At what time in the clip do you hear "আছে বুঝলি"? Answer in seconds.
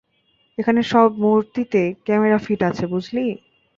2.69-3.25